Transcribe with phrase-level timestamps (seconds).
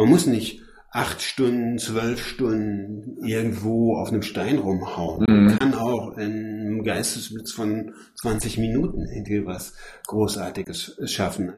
[0.00, 5.26] Man muss nicht acht Stunden, zwölf Stunden irgendwo auf einem Stein rumhauen.
[5.28, 5.44] Mhm.
[5.44, 9.74] Man kann auch in einem Geistesblitz von 20 Minuten irgendwie was
[10.06, 11.52] Großartiges schaffen.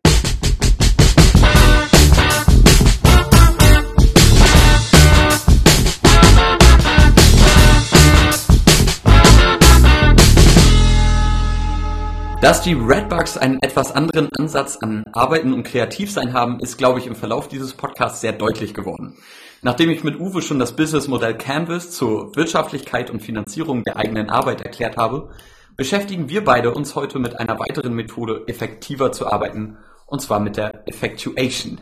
[12.42, 17.06] Dass die Redbugs einen etwas anderen Ansatz an Arbeiten und Kreativsein haben, ist, glaube ich,
[17.06, 19.16] im Verlauf dieses Podcasts sehr deutlich geworden.
[19.62, 24.60] Nachdem ich mit Uwe schon das Businessmodell Canvas zur Wirtschaftlichkeit und Finanzierung der eigenen Arbeit
[24.60, 25.30] erklärt habe,
[25.76, 30.56] beschäftigen wir beide uns heute mit einer weiteren Methode, effektiver zu arbeiten, und zwar mit
[30.56, 31.80] der Effectuation.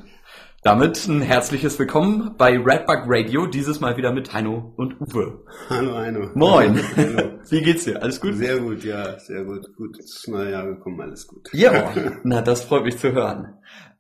[0.63, 5.43] Damit ein herzliches Willkommen bei Redbug Radio, dieses Mal wieder mit Heino und Uwe.
[5.71, 6.29] Hallo Heino.
[6.35, 6.79] Moin.
[6.97, 7.39] Hallo.
[7.49, 8.03] Wie geht's dir?
[8.03, 8.35] Alles gut?
[8.35, 9.75] Sehr gut, ja, sehr gut.
[9.75, 11.49] Gut ins neue Jahr gekommen, alles gut.
[11.55, 13.55] Ja, na, das freut mich zu hören.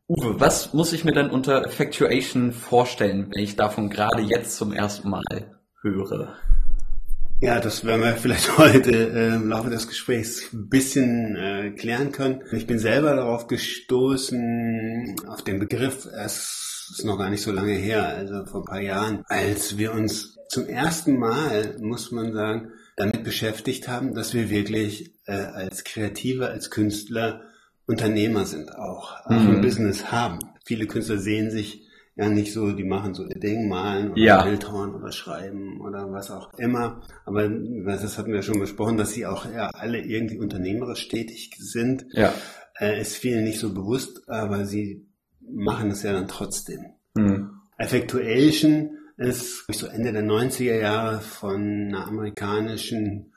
[0.07, 4.75] Uwe, was muss ich mir denn unter Effectuation vorstellen, wenn ich davon gerade jetzt zum
[4.75, 5.23] ersten Mal
[5.81, 6.37] höre?
[7.43, 12.13] Ja, das werden wir vielleicht heute äh, im Laufe des Gesprächs ein bisschen äh, klären
[12.13, 12.43] können.
[12.52, 17.73] Ich bin selber darauf gestoßen, auf den Begriff, es ist noch gar nicht so lange
[17.73, 22.73] her, also vor ein paar Jahren, als wir uns zum ersten Mal, muss man sagen,
[22.96, 27.43] damit beschäftigt haben, dass wir wirklich äh, als Kreative, als Künstler
[27.87, 29.57] Unternehmer sind auch, auch mhm.
[29.57, 30.41] ein Business haben.
[30.65, 31.88] Viele Künstler sehen sich
[32.21, 34.43] ja nicht so, die machen so ihr Ding, malen oder ja.
[34.43, 37.01] Bildhorn oder schreiben oder was auch immer.
[37.24, 42.07] Aber das hatten wir schon besprochen, dass sie auch ja alle irgendwie unternehmerisch tätig sind.
[42.12, 42.35] Ja.
[42.79, 45.07] Äh, ist vielen nicht so bewusst, aber sie
[45.40, 46.87] machen es ja dann trotzdem.
[47.15, 47.51] Mhm.
[47.79, 53.32] Effectuation ist so Ende der 90er Jahre von einer amerikanischen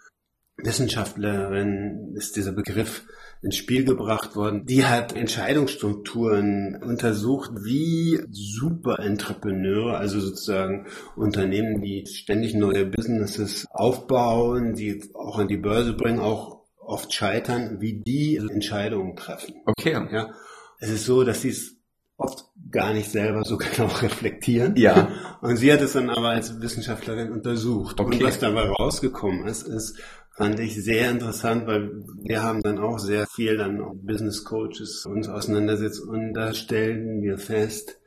[0.58, 3.06] Wissenschaftlerin ist dieser Begriff
[3.44, 4.66] ins Spiel gebracht worden.
[4.66, 15.04] Die hat Entscheidungsstrukturen untersucht, wie Super-Entrepreneure, also sozusagen Unternehmen, die ständig neue Businesses aufbauen, die
[15.14, 19.56] auch an die Börse bringen, auch oft scheitern, wie die Entscheidungen treffen.
[19.66, 19.92] Okay.
[20.12, 20.32] Ja.
[20.80, 21.78] Es ist so, dass sie es
[22.18, 24.76] oft gar nicht selber so genau reflektieren.
[24.76, 25.10] Ja.
[25.42, 28.00] Und sie hat es dann aber als Wissenschaftlerin untersucht.
[28.00, 28.16] Okay.
[28.16, 30.00] Und was dabei rausgekommen ist, ist,
[30.36, 35.06] fand ich sehr interessant, weil wir haben dann auch sehr viel dann auch Business Coaches
[35.06, 38.00] uns auseinandersetzt und da stellen wir fest,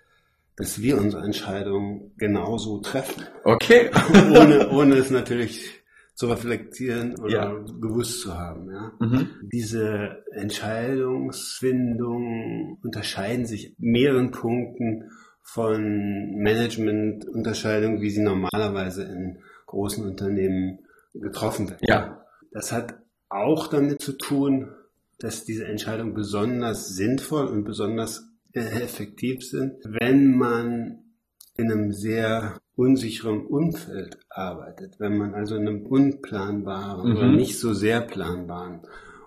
[0.56, 3.22] dass wir unsere Entscheidungen genauso treffen.
[3.44, 3.90] Okay.
[4.30, 7.52] ohne, ohne es natürlich zu reflektieren oder ja.
[7.80, 8.68] gewusst zu haben.
[8.70, 8.92] Ja?
[8.98, 9.28] Mhm.
[9.42, 15.10] Diese Entscheidungsfindungen unterscheiden sich mehreren Punkten
[15.42, 20.85] von Management-Unterscheidungen, wie sie normalerweise in großen Unternehmen
[21.20, 21.80] getroffen wird.
[21.82, 22.24] Ja.
[22.52, 22.94] Das hat
[23.28, 24.70] auch damit zu tun,
[25.18, 31.04] dass diese Entscheidungen besonders sinnvoll und besonders äh, effektiv sind, wenn man
[31.56, 37.16] in einem sehr unsicheren Umfeld arbeitet, wenn man also in einem unplanbaren mhm.
[37.16, 38.82] oder nicht so sehr planbaren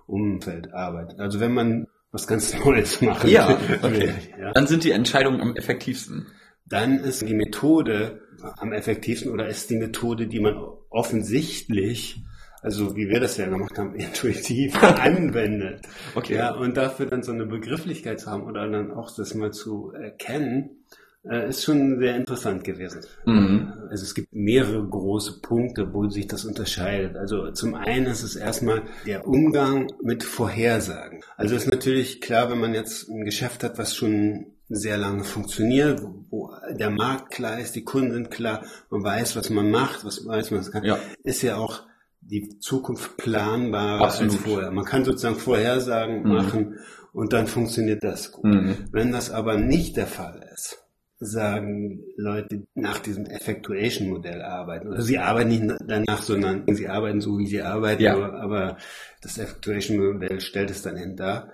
[0.05, 1.19] Umfeld arbeitet.
[1.19, 3.27] Also wenn man was ganz Neues macht.
[3.27, 4.13] Ja, okay.
[4.39, 4.51] ja.
[4.53, 6.27] Dann sind die Entscheidungen am effektivsten.
[6.65, 10.55] Dann ist die Methode am effektivsten oder ist die Methode, die man
[10.89, 12.23] offensichtlich,
[12.61, 15.81] also wie wir das ja gemacht haben, intuitiv anwendet.
[16.15, 16.35] Okay.
[16.35, 19.91] Ja, und dafür dann so eine Begrifflichkeit zu haben oder dann auch das mal zu
[19.91, 20.83] erkennen,
[21.23, 23.01] äh, ist schon sehr interessant gewesen.
[23.25, 23.73] Mhm.
[23.89, 27.17] Also es gibt mehrere große Punkte, wo sich das unterscheidet.
[27.17, 31.21] Also zum einen ist es erstmal der Umgang mit Vorhersagen.
[31.35, 36.01] Also ist natürlich klar, wenn man jetzt ein Geschäft hat, was schon sehr lange funktioniert,
[36.29, 40.25] wo, der Markt klar ist, die Kunden sind klar, man weiß, was man macht, was
[40.25, 40.99] weiß man kann, ja.
[41.23, 41.83] ist ja auch
[42.21, 44.33] die Zukunft planbarer Absolut.
[44.33, 44.71] als vorher.
[44.71, 46.29] Man kann sozusagen Vorhersagen mhm.
[46.29, 46.79] machen
[47.13, 48.45] und dann funktioniert das gut.
[48.45, 48.77] Mhm.
[48.91, 50.77] Wenn das aber nicht der Fall ist,
[51.19, 54.87] sagen Leute nach diesem Effectuation-Modell arbeiten.
[54.87, 58.13] Oder sie arbeiten nicht danach, sondern sie arbeiten so, wie sie arbeiten, ja.
[58.15, 58.77] aber, aber
[59.21, 61.51] das Effectuation-Modell stellt es dann hin dar.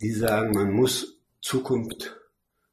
[0.00, 2.16] Die sagen, man muss Zukunft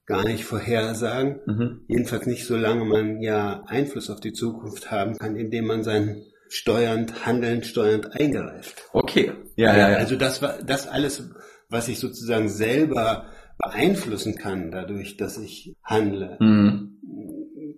[0.05, 1.39] gar nicht vorhersagen.
[1.45, 1.81] Mhm.
[1.87, 7.25] Jedenfalls nicht, solange man ja Einfluss auf die Zukunft haben kann, indem man sein steuernd,
[7.25, 8.83] handelnd, steuernd eingreift.
[8.91, 9.31] Okay.
[9.55, 9.97] Ja, ja, ja.
[9.97, 11.29] Also das war das alles,
[11.69, 13.25] was ich sozusagen selber
[13.57, 16.97] beeinflussen kann, dadurch, dass ich handle, mhm.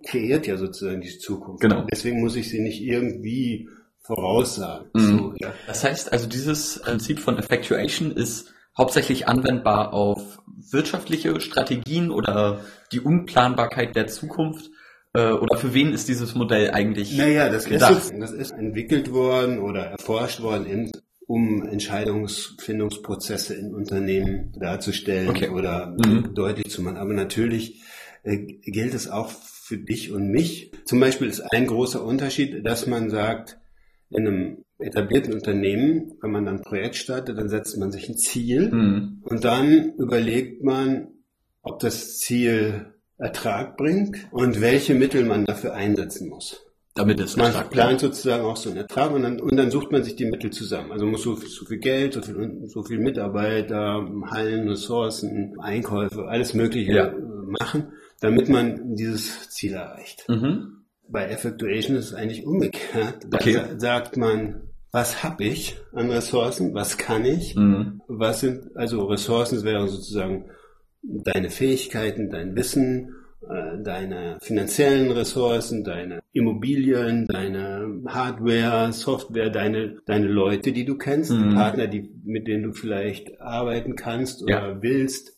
[0.06, 1.60] kreiert ja sozusagen die Zukunft.
[1.60, 1.86] Genau.
[1.90, 3.68] Deswegen muss ich sie nicht irgendwie
[4.00, 4.88] voraussagen.
[4.94, 5.18] Mhm.
[5.18, 5.52] So, ja.
[5.66, 10.40] Das heißt also, dieses Prinzip von Effectuation ist hauptsächlich anwendbar auf
[10.70, 12.60] wirtschaftliche Strategien oder
[12.92, 14.70] die Unplanbarkeit der Zukunft?
[15.14, 17.98] Äh, oder für wen ist dieses Modell eigentlich naja, das gedacht?
[17.98, 20.90] Ist, das ist entwickelt worden oder erforscht worden, in,
[21.26, 25.48] um Entscheidungsfindungsprozesse in Unternehmen darzustellen okay.
[25.48, 26.34] oder mhm.
[26.34, 26.96] deutlich zu machen.
[26.96, 27.82] Aber natürlich
[28.24, 30.72] äh, gilt es auch für dich und mich.
[30.84, 33.58] Zum Beispiel ist ein großer Unterschied, dass man sagt,
[34.14, 38.16] in einem etablierten Unternehmen, wenn man dann ein Projekt startet, dann setzt man sich ein
[38.16, 39.22] Ziel mhm.
[39.22, 41.08] und dann überlegt man,
[41.62, 46.64] ob das Ziel Ertrag bringt und welche Mittel man dafür einsetzen muss.
[46.94, 50.04] Damit es man plant sozusagen auch so einen Ertrag und dann, und dann sucht man
[50.04, 50.92] sich die Mittel zusammen.
[50.92, 56.54] Also muss so, so viel Geld, so viel, so viel Mitarbeiter, Hallen, Ressourcen, Einkäufe, alles
[56.54, 57.14] Mögliche ja.
[57.60, 60.24] machen, damit man dieses Ziel erreicht.
[60.28, 60.83] Mhm.
[61.08, 63.26] Bei Effectuation ist es eigentlich umgekehrt.
[63.28, 63.60] Da okay.
[63.78, 64.62] sagt man,
[64.94, 68.00] was habe ich an Ressourcen, was kann ich, mhm.
[68.06, 70.44] was sind, also Ressourcen wären sozusagen
[71.02, 80.28] deine Fähigkeiten, dein Wissen, äh, deine finanziellen Ressourcen, deine Immobilien, deine Hardware, Software, deine, deine
[80.28, 81.50] Leute, die du kennst, mhm.
[81.50, 84.82] die Partner, die, mit denen du vielleicht arbeiten kannst oder ja.
[84.82, 85.36] willst,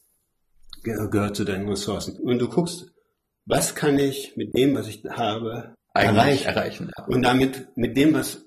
[0.82, 2.20] gehört zu deinen Ressourcen.
[2.20, 2.92] Und du guckst,
[3.46, 6.90] was kann ich mit dem, was ich habe, Eigentlich erreichen?
[6.96, 7.04] ja.
[7.06, 8.44] Und damit, mit dem, was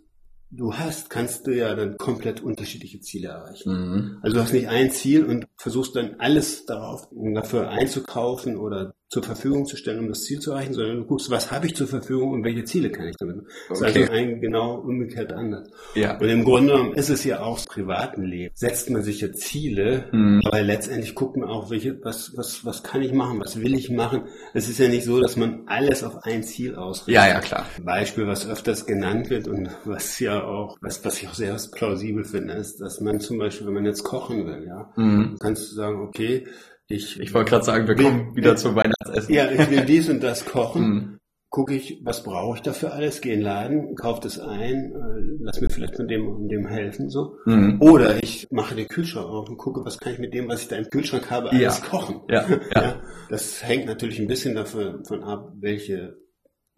[0.52, 3.72] du hast, kannst du ja dann komplett unterschiedliche Ziele erreichen.
[3.72, 4.20] Mhm.
[4.22, 9.24] Also du hast nicht ein Ziel und versuchst dann alles darauf, dafür einzukaufen oder zur
[9.24, 11.88] Verfügung zu stellen, um das Ziel zu erreichen, sondern du guckst, was habe ich zur
[11.88, 13.38] Verfügung und welche Ziele kann ich damit.
[13.68, 13.90] Das okay.
[13.90, 15.68] ist also ein genau umgekehrt anders.
[15.96, 16.20] Ja.
[16.20, 18.54] Und im Grunde genommen ist es ja auch im privaten Leben.
[18.56, 20.42] Setzt man sich ja Ziele, mhm.
[20.46, 23.90] aber letztendlich guckt man auch, welche, was, was, was kann ich machen, was will ich
[23.90, 24.24] machen.
[24.54, 27.16] Es ist ja nicht so, dass man alles auf ein Ziel ausrichtet.
[27.16, 27.66] Ja, ja, klar.
[27.84, 32.24] Beispiel, was öfters genannt wird und was ja auch, was, was ich auch sehr plausibel
[32.24, 35.38] finde, ist, dass man zum Beispiel, wenn man jetzt kochen will, ja, mhm.
[35.40, 36.46] kannst du sagen, okay,
[36.90, 39.34] ich, ich wollte gerade sagen, wir kommen wieder zum Weihnachtsessen.
[39.34, 40.84] Ja, ich will dies und das kochen.
[40.84, 41.16] Mhm.
[41.52, 43.22] Gucke ich, was brauche ich dafür alles?
[43.22, 46.68] Gehe in den Laden, kaufe das ein, äh, lass mir vielleicht von dem und dem
[46.68, 47.38] helfen so.
[47.46, 47.82] Mhm.
[47.82, 50.68] Oder ich mache den Kühlschrank auf und gucke, was kann ich mit dem, was ich
[50.68, 51.86] da im Kühlschrank habe, alles ja.
[51.86, 52.22] kochen.
[52.30, 52.82] Ja, ja.
[52.82, 53.02] ja.
[53.30, 56.18] Das hängt natürlich ein bisschen davon ab, welche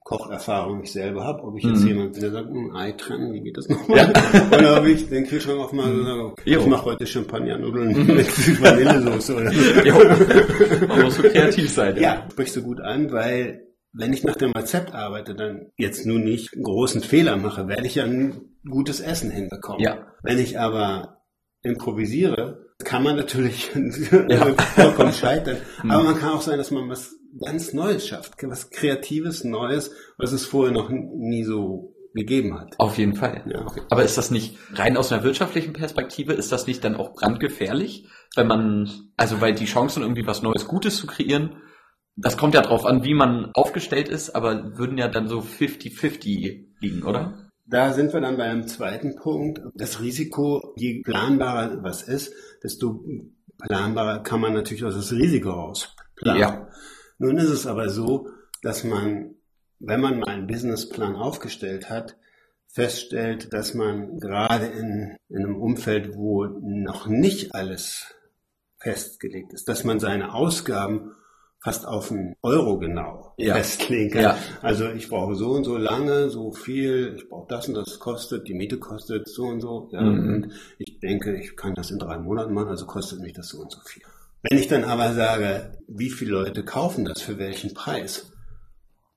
[0.04, 1.88] Kocherfahrung ich selber habe, ob ich jetzt mhm.
[1.88, 3.98] jemand der sagt, ein hm, Ei trennen, wie geht das nochmal?
[3.98, 4.10] Ja.
[4.58, 9.36] Oder ob ich den Kühlschrank aufmache und sage, okay, ich mache heute Champagnernudeln mit Vanillesoße
[9.36, 10.88] oder so.
[10.88, 11.96] Man muss so kreativ sein.
[11.98, 16.06] Ja, ja sprichst du gut an, weil wenn ich nach dem Rezept arbeite, dann jetzt
[16.06, 19.82] nur nicht einen großen Fehler mache, werde ich ja ein gutes Essen hinbekommen.
[19.82, 20.08] Ja.
[20.24, 21.21] Wenn ich aber
[21.64, 23.72] improvisiere, kann man natürlich
[24.30, 24.54] ja.
[24.54, 25.58] vollkommen scheitern.
[25.84, 25.92] Mhm.
[25.92, 30.32] Aber man kann auch sein, dass man was ganz Neues schafft, was Kreatives, Neues, was
[30.32, 32.76] es vorher noch nie so gegeben hat.
[32.78, 33.44] Auf jeden Fall.
[33.48, 33.66] Ja.
[33.90, 38.08] Aber ist das nicht rein aus einer wirtschaftlichen Perspektive, ist das nicht dann auch brandgefährlich,
[38.36, 41.62] wenn man, also weil die Chancen irgendwie was Neues, Gutes zu kreieren,
[42.18, 46.66] das kommt ja drauf an, wie man aufgestellt ist, aber würden ja dann so 50-50
[46.82, 47.50] liegen, oder?
[47.66, 49.62] Da sind wir dann bei einem zweiten Punkt.
[49.76, 53.04] Das Risiko, je planbarer was ist, desto
[53.60, 56.42] planbarer kann man natürlich auch das Risiko rausplanen.
[56.42, 56.68] Ja.
[57.18, 58.30] Nun ist es aber so,
[58.62, 59.36] dass man,
[59.80, 62.18] wenn man mal einen Businessplan aufgestellt hat,
[62.68, 68.16] feststellt, dass man gerade in, in einem Umfeld, wo noch nicht alles
[68.78, 71.12] festgelegt ist, dass man seine Ausgaben
[71.62, 73.54] fast auf einen Euro genau ja.
[73.54, 74.22] festlegen kann.
[74.22, 74.38] Ja.
[74.62, 78.48] Also ich brauche so und so lange, so viel, ich brauche das und das kostet,
[78.48, 79.90] die Miete kostet so und so.
[79.92, 80.44] Ja, mhm.
[80.44, 83.60] Und ich denke, ich kann das in drei Monaten machen, also kostet mich das so
[83.60, 84.02] und so viel.
[84.42, 88.32] Wenn ich dann aber sage, wie viele Leute kaufen das für welchen Preis,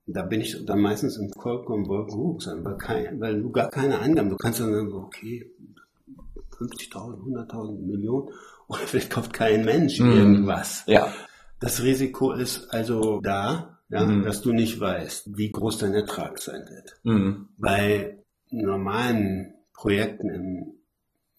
[0.07, 1.87] da bin ich dann meistens im vollkommen
[2.41, 5.51] sein, weil, kein, weil du gar keine Angaben, du kannst dann sagen, okay,
[6.59, 8.29] 50.000, 100.000 Millionen
[8.69, 10.13] oder vielleicht kauft kein Mensch mhm.
[10.13, 10.85] irgendwas.
[10.87, 11.11] Ja.
[11.65, 14.23] Das Risiko ist also da, ja, mhm.
[14.23, 17.01] dass du nicht weißt, wie groß dein Ertrag sein wird.
[17.05, 17.49] Mhm.
[17.57, 18.19] Bei
[18.51, 20.75] normalen Projekten im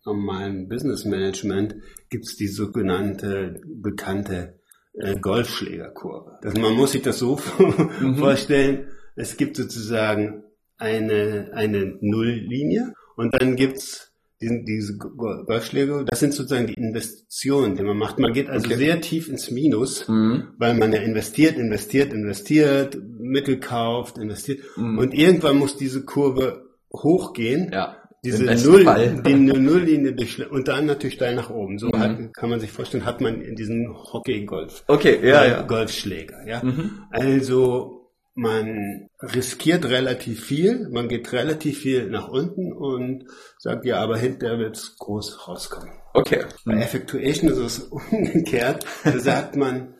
[0.04, 1.76] normalen Business Management
[2.10, 4.58] gibt es die sogenannte bekannte
[4.94, 6.40] äh, Golfschlägerkurve.
[6.42, 7.40] Das, man muss sich das so
[8.00, 8.16] mhm.
[8.16, 10.44] vorstellen, es gibt sozusagen
[10.78, 14.12] eine, eine Nulllinie und dann gibt's
[14.46, 18.20] diesen, diese Golfschläge, das sind sozusagen die Investitionen, die man macht.
[18.20, 18.78] Man geht also okay.
[18.78, 20.50] sehr tief ins Minus, mhm.
[20.58, 25.00] weil man ja investiert, investiert, investiert, Mittel kauft, investiert mhm.
[25.00, 27.72] und irgendwann muss diese Kurve hochgehen.
[27.74, 30.16] Ja diese Null, die Nulllinie
[30.50, 31.78] und dann natürlich steil nach oben.
[31.78, 32.00] So mhm.
[32.00, 34.84] hat, kann man sich vorstellen, hat man in diesen Hockey-Golf.
[34.88, 35.62] Okay, ja, ja.
[35.62, 36.64] Golfschläger, ja.
[36.64, 37.04] Mhm.
[37.12, 37.95] Also,
[38.36, 43.26] man riskiert relativ viel, man geht relativ viel nach unten und
[43.58, 45.94] sagt, ja, aber hinterher wird's groß rauskommen.
[46.14, 46.44] Okay.
[46.66, 47.80] Bei Effectuation ist es
[48.12, 48.86] umgekehrt.
[49.04, 49.96] Da sagt man,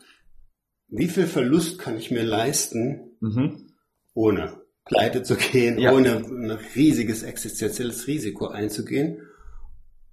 [0.88, 3.72] wie viel Verlust kann ich mir leisten, mhm.
[4.14, 5.92] ohne pleite zu gehen, ja.
[5.92, 9.22] ohne ein riesiges existenzielles Risiko einzugehen.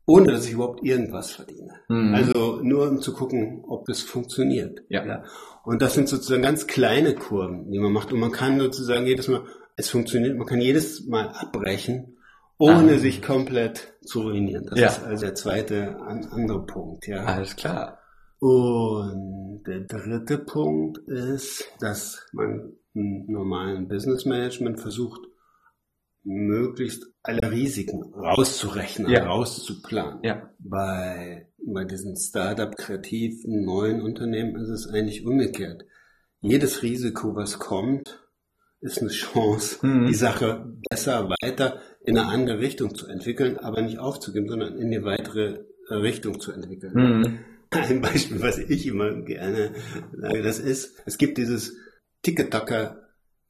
[0.06, 1.74] Ohne dass ich überhaupt irgendwas verdiene.
[1.88, 2.14] Mhm.
[2.14, 4.82] Also nur um zu gucken, ob das funktioniert.
[4.90, 5.06] Ja.
[5.06, 5.24] ja.
[5.64, 8.12] Und das sind sozusagen ganz kleine Kurven, die man macht.
[8.12, 9.44] Und man kann sozusagen jedes Mal,
[9.78, 12.18] es funktioniert, man kann jedes Mal abbrechen,
[12.58, 12.98] ohne ah.
[12.98, 14.66] sich komplett zu ruinieren.
[14.66, 14.88] Das ja.
[14.88, 17.08] ist also der zweite andere Punkt.
[17.08, 17.24] Ja.
[17.24, 18.00] Alles klar.
[18.40, 25.22] Und der dritte Punkt ist, dass man im normalen Business Management versucht,
[26.24, 29.26] möglichst alle Risiken rauszurechnen, ja.
[29.26, 30.20] rauszuplanen.
[30.24, 30.50] Ja.
[30.60, 35.86] Bei, bei diesen Startup, kreativen, neuen Unternehmen ist es eigentlich umgekehrt.
[36.42, 38.20] Jedes Risiko, was kommt,
[38.82, 40.08] ist eine Chance, mhm.
[40.08, 44.92] die Sache besser weiter in eine andere Richtung zu entwickeln, aber nicht aufzugeben, sondern in
[44.92, 46.94] die weitere Richtung zu entwickeln.
[46.94, 47.40] Mhm.
[47.70, 49.72] Ein Beispiel, was ich immer gerne
[50.12, 51.76] sage, das ist, es gibt dieses
[52.22, 53.03] Ticket-Tacker äh,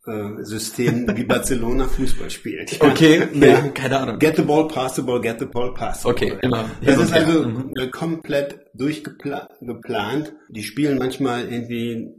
[0.05, 2.77] System wie Barcelona Fußball spielt.
[2.83, 2.91] Ja.
[2.91, 3.67] Okay, nee, ja.
[3.69, 4.19] keine Ahnung.
[4.19, 6.13] Get the ball, pass the ball, get the ball, pass the ball.
[6.13, 6.69] Okay, immer.
[6.83, 7.73] Das ist also mhm.
[7.91, 10.33] komplett durchgeplant.
[10.49, 12.09] Die spielen manchmal irgendwie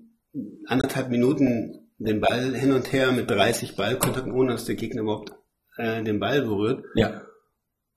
[0.66, 5.32] anderthalb Minuten den Ball hin und her mit 30 Ballkontakten, ohne dass der Gegner überhaupt
[5.76, 6.84] äh, den Ball berührt.
[6.94, 7.22] Ja.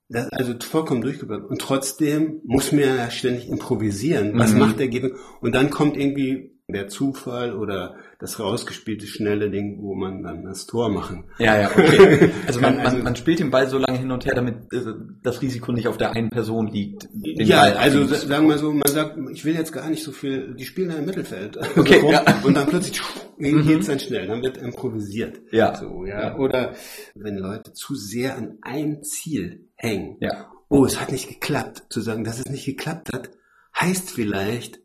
[0.09, 1.45] Das ist also vollkommen durchgeplant.
[1.49, 4.37] Und trotzdem muss man ja ständig improvisieren.
[4.37, 4.59] Was mhm.
[4.59, 5.11] macht der Gegner?
[5.41, 10.65] Und dann kommt irgendwie der Zufall oder das rausgespielte schnelle Ding, wo man dann das
[10.65, 11.25] Tor machen.
[11.37, 12.31] Ja, ja, okay.
[12.47, 14.81] Also man, man, man spielt den Ball so lange hin und her, damit äh,
[15.21, 17.07] das Risiko nicht auf der einen Person liegt.
[17.13, 18.21] Ja, Ball also abliegt.
[18.21, 20.95] sagen wir so, man sagt, ich will jetzt gar nicht so viel, die spielen da
[20.95, 21.57] im Mittelfeld.
[21.77, 22.01] Okay.
[22.11, 22.23] ja.
[22.43, 22.99] Und dann plötzlich
[23.37, 23.67] mhm.
[23.67, 25.39] geht's dann schnell, dann wird improvisiert.
[25.51, 25.75] Ja.
[25.75, 26.35] So, ja.
[26.37, 26.73] Oder
[27.13, 30.17] wenn Leute zu sehr an ein Ziel hängen.
[30.21, 30.51] Ja.
[30.69, 31.83] Oh, es hat nicht geklappt.
[31.89, 33.29] Zu sagen, dass es nicht geklappt hat,
[33.79, 34.79] heißt vielleicht,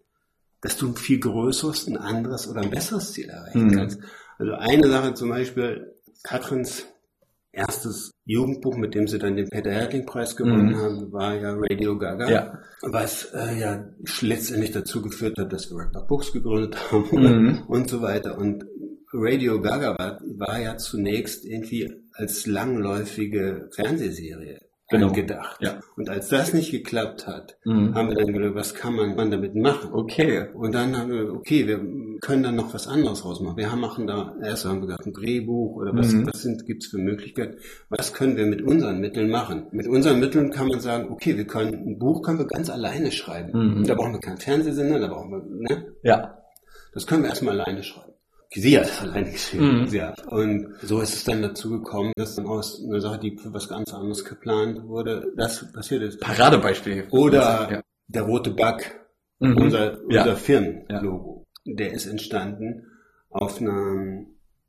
[0.62, 3.72] dass du ein viel größeres, ein anderes oder ein besseres Ziel erreichen mhm.
[3.72, 4.00] kannst.
[4.38, 5.92] Also eine Sache zum Beispiel,
[6.22, 6.86] Katrins
[7.50, 10.76] erstes Jugendbuch, mit dem sie dann den Peter Hertling-Preis gewonnen mhm.
[10.76, 12.58] haben, war ja Radio Gaga, ja.
[12.80, 13.84] was äh, ja
[14.22, 17.62] letztendlich dazu geführt hat, dass wir Red Books gegründet haben mhm.
[17.68, 18.38] und so weiter.
[18.38, 18.64] Und
[19.12, 24.60] Radio Gaga war, war ja zunächst irgendwie als langläufige Fernsehserie
[25.00, 25.12] genau.
[25.12, 25.58] gedacht.
[25.60, 25.80] Ja.
[25.96, 27.94] Und als das nicht geklappt hat, mhm.
[27.94, 29.90] haben wir dann gedacht, was kann man, damit machen?
[29.92, 30.46] Okay.
[30.54, 31.80] Und dann haben wir, okay, wir
[32.20, 33.56] können dann noch was anderes rausmachen.
[33.56, 36.26] Wir machen da, erst haben wir gedacht, ein Drehbuch oder was, mhm.
[36.26, 37.56] was sind, gibt's für Möglichkeiten?
[37.88, 39.66] Was können wir mit unseren Mitteln machen?
[39.72, 43.12] Mit unseren Mitteln kann man sagen, okay, wir können, ein Buch können wir ganz alleine
[43.12, 43.80] schreiben.
[43.80, 43.84] Mhm.
[43.84, 45.86] Da brauchen wir keinen Fernsehsender, da brauchen wir, ne?
[46.02, 46.38] Ja.
[46.94, 48.12] Das können wir erstmal alleine schreiben.
[48.54, 49.88] Sie hat alleine geschrieben.
[49.90, 50.00] Mhm.
[50.00, 50.26] Hat.
[50.26, 53.68] Und so ist es dann dazu gekommen, dass dann aus einer Sache, die für was
[53.68, 56.20] ganz anderes geplant wurde, das passiert ist.
[56.20, 57.06] Paradebeispiel.
[57.10, 57.82] Oder ja.
[58.08, 58.82] der rote Bug,
[59.38, 59.56] mhm.
[59.56, 60.36] unser, unser ja.
[60.36, 61.46] Firmenlogo.
[61.64, 61.74] Ja.
[61.74, 62.86] Der ist entstanden
[63.30, 64.26] auf einer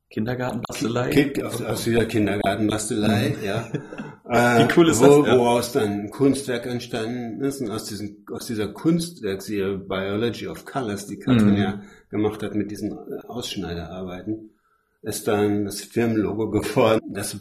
[0.09, 1.09] Kindergartenbastelei?
[1.09, 3.43] Kind, aus, aus dieser Kindergartenbastelei, mhm.
[4.33, 4.59] ja.
[4.59, 5.27] Wie cool ist wo, das?
[5.27, 5.37] Ja.
[5.37, 11.07] Woraus dann ein Kunstwerk entstanden ist und aus, diesem, aus dieser Kunstwerkserie Biology of Colors,
[11.07, 11.57] die Katrin Mhm.
[11.57, 12.93] ja gemacht hat mit diesen
[13.27, 14.51] Ausschneiderarbeiten,
[15.01, 17.01] ist dann das Firmenlogo geworden.
[17.13, 17.37] Das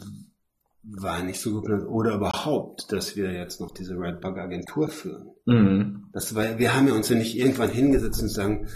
[0.83, 1.87] war nicht so geplant.
[1.87, 5.29] Oder überhaupt, dass wir jetzt noch diese Redbug Agentur führen.
[5.45, 6.09] Mhm.
[6.11, 8.67] Das war, wir haben ja uns ja nicht irgendwann hingesetzt und sagen,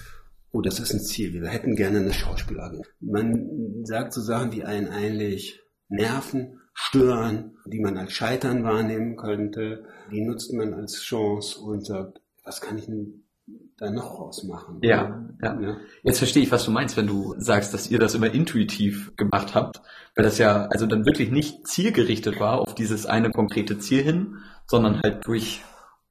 [0.52, 2.86] oh, das ist ein Ziel, wir hätten gerne eine Schauspielagentur.
[3.02, 9.86] Man sagt so Sachen, die einen eigentlich nerven, stören, die man als Scheitern wahrnehmen könnte,
[10.12, 13.24] die nutzt man als Chance und sagt, was kann ich denn
[13.78, 14.78] da noch rausmachen?
[14.84, 15.78] Ja, ja, ja.
[16.04, 19.56] Jetzt verstehe ich, was du meinst, wenn du sagst, dass ihr das immer intuitiv gemacht
[19.56, 19.82] habt,
[20.16, 24.38] weil das ja also dann wirklich nicht zielgerichtet war auf dieses eine konkrete Ziel hin,
[24.68, 25.64] sondern halt durch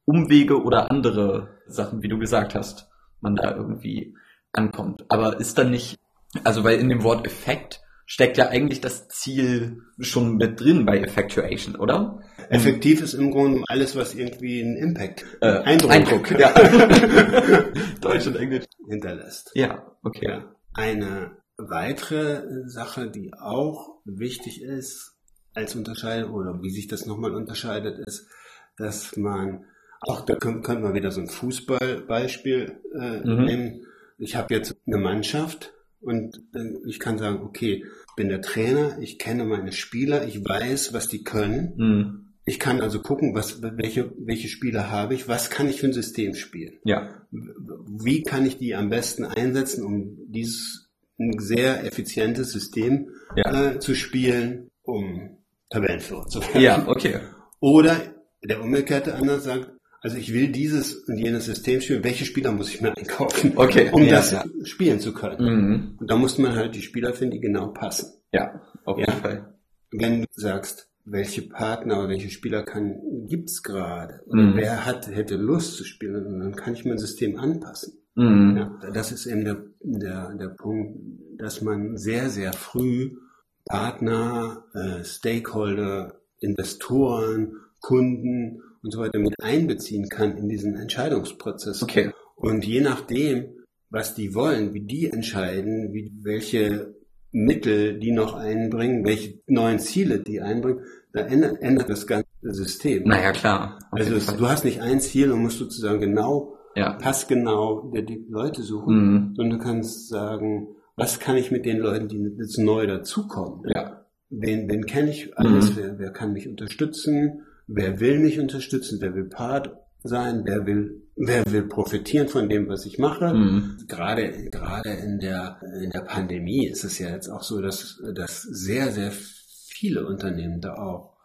[0.04, 2.88] Umwege oder andere Sachen, wie du gesagt hast,
[3.20, 4.16] man da irgendwie
[4.50, 5.04] ankommt.
[5.08, 6.00] Aber ist dann nicht,
[6.42, 10.98] also weil in dem Wort Effekt steckt ja eigentlich das Ziel schon mit drin bei
[11.00, 12.20] Effectuation, oder?
[12.48, 16.52] Effektiv ist im Grunde alles, was irgendwie einen Impact, Äh, Eindruck, Eindruck, ja.
[18.00, 18.64] Deutsch und Englisch.
[18.88, 19.50] hinterlässt.
[19.54, 20.28] Ja, okay.
[20.28, 20.54] Ja.
[20.74, 25.16] Eine weitere Sache, die auch wichtig ist
[25.54, 28.28] als Unterscheidung oder wie sich das nochmal unterscheidet, ist,
[28.76, 29.64] dass man
[30.02, 33.44] auch da können, können wir wieder so ein Fußballbeispiel äh, Mhm.
[33.44, 33.86] nehmen.
[34.18, 35.72] Ich habe jetzt eine Mannschaft
[36.06, 40.42] und äh, ich kann sagen, okay, ich bin der Trainer, ich kenne meine Spieler, ich
[40.44, 41.74] weiß, was die können.
[41.76, 42.22] Hm.
[42.44, 45.92] Ich kann also gucken, was, welche, welche Spieler habe ich, was kann ich für ein
[45.92, 46.74] System spielen.
[46.84, 47.26] Ja.
[47.30, 53.72] Wie kann ich die am besten einsetzen, um dieses ein sehr effizientes System Ja.
[53.72, 55.38] äh, zu spielen, um
[55.70, 56.60] Tabellenführer zu werden.
[56.60, 57.18] Ja, okay.
[57.60, 58.00] Oder
[58.44, 59.70] der umgekehrte Ansatz sagt,
[60.06, 63.90] also ich will dieses und jenes System spielen, welche Spieler muss ich mir einkaufen, Okay,
[63.90, 64.44] um ja, das ja.
[64.62, 65.44] spielen zu können.
[65.44, 65.96] Mhm.
[65.98, 68.12] Und da muss man halt die Spieler finden, die genau passen.
[68.30, 69.06] Ja, auf Ja.
[69.08, 69.54] jeden Fall.
[69.90, 74.20] Wenn du sagst, welche Partner oder welche Spieler kann, gibt's gerade?
[74.26, 74.56] Oder mhm.
[74.56, 76.24] wer hat, hätte Lust zu spielen?
[76.24, 77.94] Und dann kann ich mein System anpassen.
[78.14, 78.56] Mhm.
[78.56, 81.00] Ja, das ist eben der, der, der Punkt,
[81.36, 83.16] dass man sehr, sehr früh
[83.64, 91.82] Partner, äh, Stakeholder, Investoren, Kunden und so weiter mit einbeziehen kann in diesen Entscheidungsprozess.
[91.82, 92.12] Okay.
[92.36, 93.46] Und je nachdem,
[93.90, 96.94] was die wollen, wie die entscheiden, wie, welche
[97.32, 103.08] Mittel die noch einbringen, welche neuen Ziele die einbringen, da ändert, ändert das ganze System.
[103.08, 103.78] Naja, klar.
[103.90, 106.92] Also es, du hast nicht ein Ziel und musst sozusagen genau, ja.
[106.92, 109.34] passgenau die Leute suchen, mhm.
[109.34, 113.64] sondern du kannst sagen, was kann ich mit den Leuten, die jetzt neu dazukommen?
[113.74, 114.06] Ja.
[114.30, 115.72] Wen, wen kenne ich alles?
[115.72, 115.76] Mhm.
[115.76, 117.45] Wer, wer kann mich unterstützen?
[117.66, 118.98] Wer will mich unterstützen?
[119.00, 120.42] Wer will Part sein?
[120.44, 123.34] Wer will, wer will profitieren von dem, was ich mache?
[123.34, 123.84] Mhm.
[123.88, 128.42] Gerade, gerade in der, in der Pandemie ist es ja jetzt auch so, dass, dass
[128.42, 131.16] sehr, sehr viele Unternehmen da auch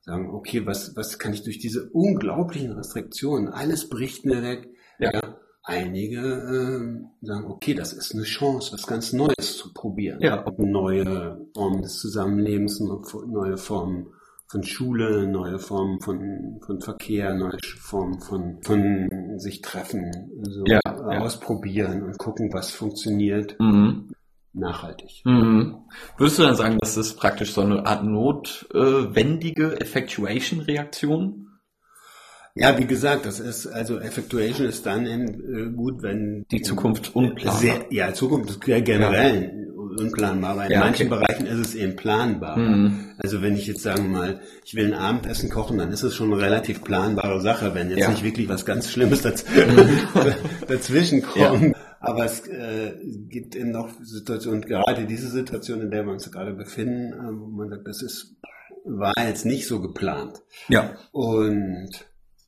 [0.00, 4.68] sagen, okay, was, was kann ich durch diese unglaublichen Restriktionen, alles bricht mir weg.
[4.98, 5.12] Ja.
[5.14, 10.20] ja einige äh, sagen, okay, das ist eine Chance, was ganz Neues zu probieren.
[10.20, 10.44] Ja.
[10.58, 14.08] Neue Formen des Zusammenlebens, neue Formen
[14.46, 20.80] von Schule, neue Formen von, von Verkehr, neue Formen von, von sich treffen, so ja,
[20.84, 21.20] ja.
[21.20, 23.56] ausprobieren und gucken, was funktioniert.
[23.58, 24.12] Mhm.
[24.52, 25.22] Nachhaltig.
[25.24, 25.78] Mhm.
[26.16, 31.44] Würdest du dann sagen, dass das praktisch so eine Art notwendige Effectuation-Reaktion
[32.56, 37.16] ja, wie gesagt, das ist, also Effectuation ist dann in, äh, gut, wenn die Zukunft
[37.16, 37.60] unplanbar.
[37.60, 40.04] Sehr, ja, Zukunft ist generell ja.
[40.04, 41.20] unplanbar, aber in ja, manchen okay.
[41.20, 42.56] Bereichen ist es eben planbar.
[42.56, 43.13] Mhm.
[43.24, 46.30] Also wenn ich jetzt sagen mal, ich will ein Abendessen kochen, dann ist es schon
[46.30, 48.10] eine relativ planbare Sache, wenn jetzt ja.
[48.10, 49.46] nicht wirklich was ganz Schlimmes daz
[50.68, 51.74] dazwischen kommt.
[52.00, 52.92] Aber es äh,
[53.30, 57.46] gibt eben noch Situationen, gerade diese Situation, in der wir uns gerade befinden, äh, wo
[57.46, 58.36] man sagt, das ist,
[58.84, 60.42] war jetzt nicht so geplant.
[60.68, 60.94] Ja.
[61.10, 61.88] Und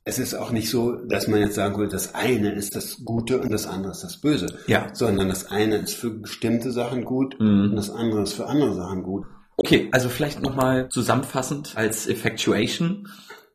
[0.03, 3.41] es ist auch nicht so, dass man jetzt sagen will, das eine ist das Gute
[3.41, 4.59] und das andere ist das Böse.
[4.67, 4.93] Ja.
[4.93, 7.71] Sondern das eine ist für bestimmte Sachen gut mhm.
[7.71, 9.25] und das andere ist für andere Sachen gut.
[9.57, 13.07] Okay, also vielleicht nochmal zusammenfassend als Effectuation.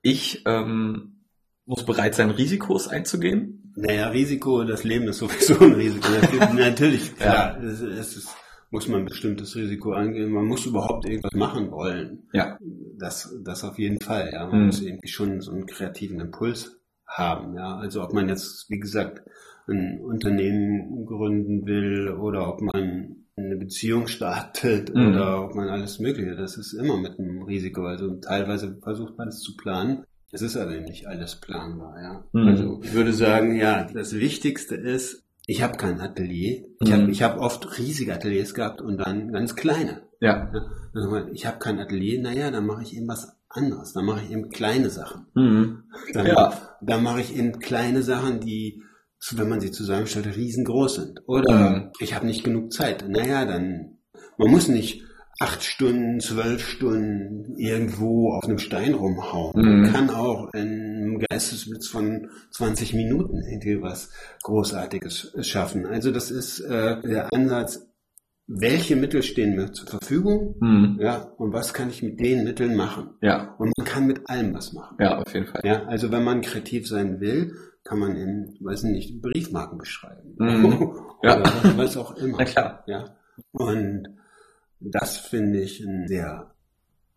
[0.02, 1.24] Ich ähm,
[1.64, 3.72] muss bereit sein, Risikos einzugehen.
[3.76, 6.08] Naja, Risiko, das Leben ist sowieso ein Risiko.
[6.54, 7.64] Natürlich, klar, ja.
[7.64, 8.28] es, es ist
[8.72, 10.32] muss man ein bestimmtes Risiko angehen.
[10.32, 12.26] Man muss überhaupt irgendwas machen wollen.
[12.32, 12.58] Ja.
[12.98, 14.46] Das, das auf jeden Fall, ja.
[14.46, 14.66] Man mhm.
[14.66, 17.76] muss irgendwie schon so einen kreativen Impuls haben, ja.
[17.76, 19.22] Also ob man jetzt, wie gesagt,
[19.68, 25.08] ein Unternehmen gründen will oder ob man eine Beziehung startet mhm.
[25.08, 27.86] oder ob man alles Mögliche, das ist immer mit einem Risiko.
[27.86, 30.04] Also teilweise versucht man es zu planen.
[30.30, 32.24] Es ist aber nicht alles planbar, ja.
[32.32, 32.48] Mhm.
[32.48, 36.64] Also ich würde sagen, ja, das Wichtigste ist, ich habe kein Atelier.
[36.80, 36.94] Ich mhm.
[36.94, 40.02] habe ich hab oft riesige Ateliers gehabt und dann ganz kleine.
[40.20, 40.52] Ja.
[41.32, 43.92] Ich habe kein Atelier, naja, dann mache ich eben was anderes.
[43.92, 45.26] Dann mache ich eben kleine Sachen.
[45.34, 45.84] Mhm.
[46.12, 46.52] Dann, ja.
[46.80, 48.82] dann mache ich eben kleine Sachen, die,
[49.30, 51.22] wenn man sie zusammenstellt, riesengroß sind.
[51.26, 51.90] Oder mhm.
[52.00, 53.08] ich habe nicht genug Zeit.
[53.08, 53.98] Naja, dann,
[54.36, 55.02] man muss nicht
[55.40, 59.60] acht Stunden, zwölf Stunden irgendwo auf einem Stein rumhauen.
[59.60, 59.82] Mhm.
[59.82, 64.10] Man kann auch in einem Geistesblitz von 20 Minuten irgendwie was
[64.42, 65.86] Großartiges schaffen.
[65.86, 67.88] Also das ist äh, der Ansatz,
[68.46, 70.98] welche Mittel stehen mir zur Verfügung, mhm.
[71.00, 73.10] ja, und was kann ich mit den Mitteln machen.
[73.20, 73.54] Ja.
[73.58, 74.96] Und man kann mit allem was machen.
[75.00, 75.62] Ja, auf jeden Fall.
[75.64, 80.34] Ja, also wenn man kreativ sein will, kann man in, weiß nicht, Briefmarken beschreiben.
[80.38, 80.90] Mhm.
[81.22, 81.40] ja.
[81.40, 82.36] Oder was, auch immer.
[82.38, 82.84] Na klar.
[82.86, 83.16] Ja.
[83.52, 84.08] Und
[84.80, 86.52] das finde ich einen sehr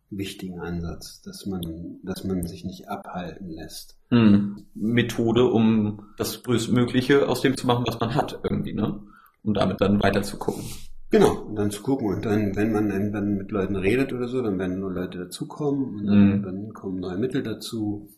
[0.10, 3.98] wichtigen Ansatz, dass man, dass man sich nicht abhalten lässt.
[4.10, 4.66] Hm.
[4.74, 9.02] Methode, um das Größtmögliche aus dem zu machen, was man hat, irgendwie, ne?
[9.44, 10.64] Um damit dann weiter zu gucken.
[11.10, 12.08] Genau, und dann zu gucken.
[12.08, 15.96] Und dann, wenn man dann mit Leuten redet oder so, dann werden nur Leute dazukommen
[15.96, 16.44] und dann, hm.
[16.44, 18.10] dann kommen neue Mittel dazu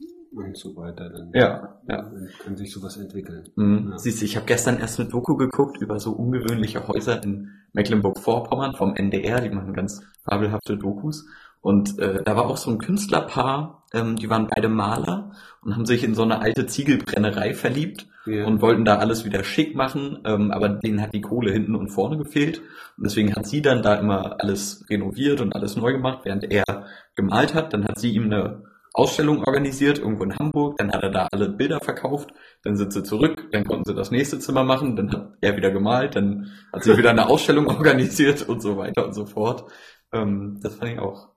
[0.45, 1.09] und so weiter.
[1.09, 2.01] Dann, ja, ja.
[2.03, 3.49] Dann kann sich sowas entwickeln.
[3.55, 3.89] Mhm.
[3.91, 3.97] Ja.
[3.97, 8.75] Siehst du, ich habe gestern erst eine Doku geguckt über so ungewöhnliche Häuser in Mecklenburg-Vorpommern
[8.75, 11.25] vom NDR, die machen ganz fabelhafte Dokus.
[11.61, 15.85] Und äh, da war auch so ein Künstlerpaar, ähm, die waren beide Maler und haben
[15.85, 18.45] sich in so eine alte Ziegelbrennerei verliebt ja.
[18.45, 21.89] und wollten da alles wieder schick machen, ähm, aber denen hat die Kohle hinten und
[21.89, 22.59] vorne gefehlt.
[22.97, 26.85] Und deswegen hat sie dann da immer alles renoviert und alles neu gemacht, während er
[27.15, 27.73] gemalt hat.
[27.73, 28.63] Dann hat sie ihm eine
[28.97, 32.33] Ausstellung organisiert, irgendwo in Hamburg, dann hat er da alle Bilder verkauft,
[32.63, 35.71] dann sind sie zurück, dann konnten sie das nächste Zimmer machen, dann hat er wieder
[35.71, 39.71] gemalt, dann hat sie wieder eine Ausstellung organisiert und so weiter und so fort.
[40.11, 41.29] Ähm, das fand ich auch,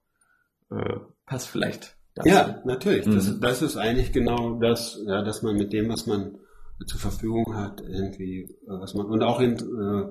[0.71, 0.97] äh,
[1.27, 1.97] passt vielleicht.
[2.15, 2.29] Dazu.
[2.29, 3.07] Ja, natürlich.
[3.07, 3.15] Mhm.
[3.15, 6.39] Das, das ist eigentlich genau das, ja, dass man mit dem, was man
[6.87, 10.11] zur Verfügung hat, irgendwie, äh, was man, und auch eben, äh,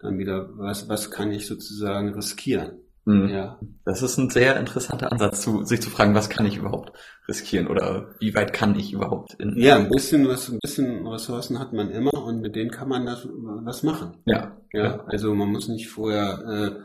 [0.00, 2.80] dann wieder, was, was kann ich sozusagen riskieren?
[3.06, 3.28] Mhm.
[3.28, 3.58] Ja.
[3.84, 6.92] Das ist ein sehr interessanter Ansatz, zu, sich zu fragen, was kann ich überhaupt
[7.28, 9.56] riskieren oder wie weit kann ich überhaupt in.
[9.56, 13.06] Ja, ein bisschen was, ein bisschen Ressourcen hat man immer und mit denen kann man
[13.06, 14.18] das was machen.
[14.26, 14.56] Ja.
[14.72, 16.82] Ja, also man muss nicht vorher, äh,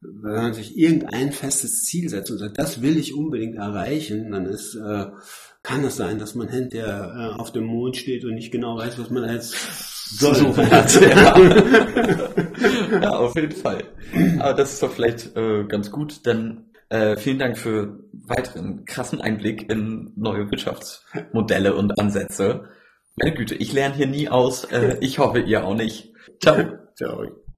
[0.00, 4.46] wenn man sich irgendein festes Ziel setzt und sagt, das will ich unbedingt erreichen, dann
[4.46, 5.06] ist, äh,
[5.62, 8.98] kann es sein, dass man hinterher äh, auf dem Mond steht und nicht genau weiß,
[8.98, 9.54] was man als
[10.18, 11.00] Suchen hat.
[12.92, 13.00] Ja.
[13.00, 13.84] ja, auf jeden Fall.
[14.38, 19.20] Aber das ist doch vielleicht äh, ganz gut, denn äh, vielen Dank für weiteren krassen
[19.20, 22.68] Einblick in neue Wirtschaftsmodelle und Ansätze.
[23.16, 24.64] Meine Güte, ich lerne hier nie aus.
[24.64, 26.12] Äh, ich hoffe, ihr auch nicht.
[26.40, 26.64] Ciao.
[26.94, 27.41] Ciao.